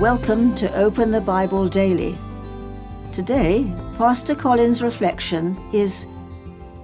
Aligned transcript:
Welcome 0.00 0.54
to 0.54 0.74
Open 0.74 1.10
the 1.10 1.20
Bible 1.20 1.68
Daily. 1.68 2.16
Today, 3.12 3.70
Pastor 3.98 4.34
Colin's 4.34 4.82
reflection 4.82 5.62
is 5.74 6.06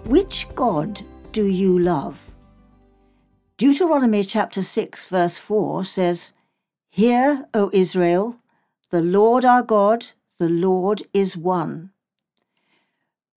Which 0.05 0.47
God 0.55 1.01
do 1.33 1.47
you 1.47 1.79
love? 1.79 2.21
Deuteronomy 3.57 4.23
chapter 4.23 4.61
6, 4.61 5.07
verse 5.07 5.39
4 5.39 5.83
says, 5.85 6.35
Hear, 6.91 7.49
O 7.55 7.71
Israel, 7.73 8.37
the 8.91 9.01
Lord 9.01 9.47
our 9.47 9.63
God, 9.63 10.09
the 10.39 10.51
Lord 10.51 11.03
is 11.15 11.39
one. 11.39 11.93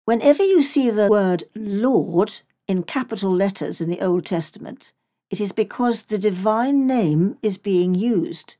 Whenever 0.06 0.42
you 0.42 0.60
see 0.60 0.90
the 0.90 1.06
word 1.06 1.44
Lord 1.54 2.40
in 2.66 2.82
capital 2.82 3.30
letters 3.30 3.80
in 3.80 3.88
the 3.88 4.00
Old 4.00 4.26
Testament, 4.26 4.92
it 5.30 5.40
is 5.40 5.52
because 5.52 6.06
the 6.06 6.18
divine 6.18 6.84
name 6.84 7.38
is 7.42 7.58
being 7.58 7.94
used. 7.94 8.56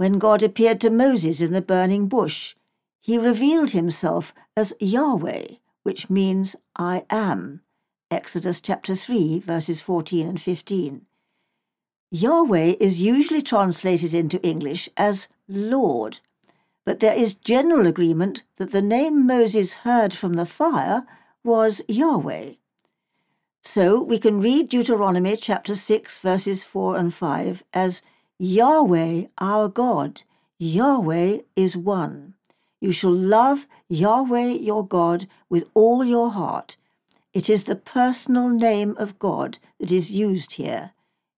When 0.00 0.18
God 0.18 0.42
appeared 0.42 0.80
to 0.80 0.88
Moses 0.88 1.42
in 1.42 1.52
the 1.52 1.60
burning 1.60 2.08
bush, 2.08 2.54
he 3.02 3.18
revealed 3.18 3.72
himself 3.72 4.32
as 4.56 4.72
Yahweh, 4.80 5.56
which 5.82 6.08
means 6.08 6.56
I 6.74 7.04
am. 7.10 7.60
Exodus 8.10 8.62
chapter 8.62 8.94
3, 8.94 9.40
verses 9.40 9.82
14 9.82 10.26
and 10.26 10.40
15. 10.40 11.04
Yahweh 12.10 12.76
is 12.80 13.02
usually 13.02 13.42
translated 13.42 14.14
into 14.14 14.42
English 14.42 14.88
as 14.96 15.28
Lord, 15.46 16.20
but 16.86 17.00
there 17.00 17.12
is 17.12 17.34
general 17.34 17.86
agreement 17.86 18.42
that 18.56 18.72
the 18.72 18.80
name 18.80 19.26
Moses 19.26 19.84
heard 19.84 20.14
from 20.14 20.32
the 20.32 20.46
fire 20.46 21.04
was 21.44 21.82
Yahweh. 21.88 22.52
So 23.62 24.02
we 24.02 24.18
can 24.18 24.40
read 24.40 24.70
Deuteronomy 24.70 25.36
chapter 25.36 25.74
6, 25.74 26.16
verses 26.20 26.64
4 26.64 26.96
and 26.96 27.12
5 27.12 27.62
as 27.74 28.00
Yahweh 28.42 29.26
our 29.36 29.68
God, 29.68 30.22
Yahweh 30.58 31.40
is 31.56 31.76
one. 31.76 32.32
You 32.80 32.90
shall 32.90 33.12
love 33.12 33.66
Yahweh 33.90 34.52
your 34.52 34.86
God 34.86 35.26
with 35.50 35.68
all 35.74 36.06
your 36.06 36.30
heart. 36.30 36.78
It 37.34 37.50
is 37.50 37.64
the 37.64 37.76
personal 37.76 38.48
name 38.48 38.96
of 38.96 39.18
God 39.18 39.58
that 39.78 39.92
is 39.92 40.10
used 40.10 40.54
here. 40.54 40.92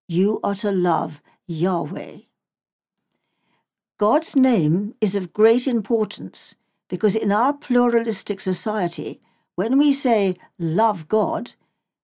You 0.07 0.39
are 0.45 0.55
to 0.55 0.71
love 0.71 1.21
Yahweh. 1.49 2.19
God's 3.99 4.37
name 4.37 4.95
is 5.01 5.17
of 5.17 5.33
great 5.33 5.67
importance 5.67 6.55
because 6.87 7.17
in 7.17 7.33
our 7.33 7.53
pluralistic 7.53 8.41
society, 8.41 9.21
when 9.57 9.77
we 9.77 9.93
say 9.93 10.37
love 10.57 11.09
God, 11.09 11.55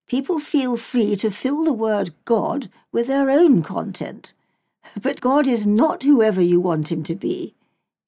people 0.09 0.41
feel 0.41 0.77
free 0.77 1.15
to 1.15 1.31
fill 1.31 1.63
the 1.63 1.73
word 1.73 2.11
God 2.25 2.69
with 2.91 3.07
their 3.07 3.31
own 3.31 3.63
content. 3.63 4.35
But 5.03 5.21
God 5.21 5.47
is 5.47 5.67
not 5.67 6.03
whoever 6.03 6.41
you 6.41 6.61
want 6.61 6.91
him 6.93 7.03
to 7.05 7.15
be. 7.15 7.55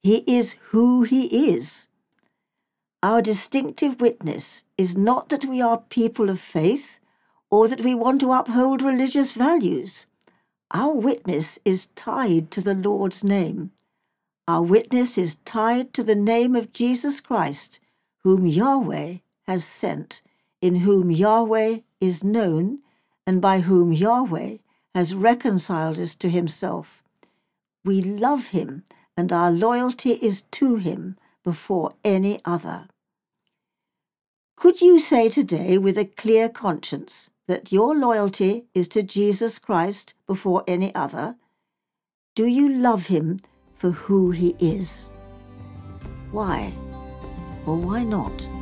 He 0.03 0.25
is 0.27 0.57
who 0.71 1.03
he 1.03 1.51
is. 1.51 1.89
Our 3.03 3.23
distinctive 3.23 4.01
witness 4.01 4.65
is 4.77 4.97
not 4.97 5.31
that 5.31 5.45
we 5.45 5.61
are 5.61 5.79
people 5.89 6.29
of 6.31 6.41
faith 6.41 6.99
or 7.51 7.67
that 7.69 7.81
we 7.81 7.95
want 7.95 8.21
to 8.21 8.33
uphold 8.33 8.83
religious 8.83 9.33
values. 9.33 10.07
Our 10.73 10.95
witness 10.95 11.59
is 11.65 11.87
tied 11.95 12.51
to 12.53 12.61
the 12.61 12.75
Lord's 12.75 13.25
name. 13.25 13.73
Our 14.47 14.63
witness 14.63 15.17
is 15.17 15.37
tied 15.45 15.93
to 15.95 16.03
the 16.03 16.15
name 16.15 16.55
of 16.55 16.73
Jesus 16.73 17.21
Christ, 17.21 17.81
whom 18.23 18.47
Yahweh 18.47 19.19
has 19.47 19.65
sent, 19.65 20.23
in 20.61 20.77
whom 20.77 21.11
Yahweh 21.11 21.79
is 22.01 22.23
known, 22.23 22.81
and 23.27 23.41
by 23.41 23.61
whom 23.61 23.93
Yahweh 23.93 24.59
has 24.95 25.15
reconciled 25.15 25.99
us 25.99 26.15
to 26.17 26.29
himself. 26.29 27.03
We 27.85 28.03
love 28.03 28.49
him, 28.49 28.85
and 29.17 29.33
our 29.33 29.51
loyalty 29.51 30.13
is 30.13 30.43
to 30.53 30.77
him 30.77 31.17
before 31.45 31.93
any 32.05 32.41
other. 32.45 32.89
Could 34.57 34.83
you 34.83 34.99
say 34.99 35.29
today 35.29 35.79
with 35.79 35.97
a 35.97 36.05
clear 36.05 36.49
conscience 36.49 37.31
that 37.47 37.73
your 37.73 37.97
loyalty 37.97 38.67
is 38.75 38.89
to 38.89 39.03
Jesus 39.03 39.59
Christ 39.59 40.15
before 40.27 40.63
any 40.67 40.95
other? 40.95 41.37
Do 42.35 42.47
you 42.47 42.69
love 42.69 43.07
him 43.07 43.41
for 43.75 43.91
who 43.91 44.31
he 44.31 44.55
is? 44.59 45.09
Why 46.31 46.75
or 47.67 47.77
why 47.77 48.05
not? 48.05 48.60